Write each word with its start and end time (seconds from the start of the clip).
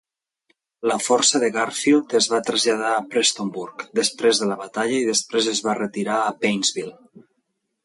La 0.91 0.95
força 1.07 1.41
de 1.43 1.49
Garfield 1.57 2.15
es 2.19 2.29
va 2.31 2.39
traslladar 2.47 2.95
a 2.95 3.03
Prestonsburg 3.13 3.85
després 4.01 4.43
de 4.45 4.49
la 4.53 4.59
batalla 4.65 4.97
i 5.03 5.07
després 5.13 5.53
es 5.55 5.63
va 5.69 5.79
retirar 5.83 6.19
a 6.27 6.35
Paintsville. 6.43 6.95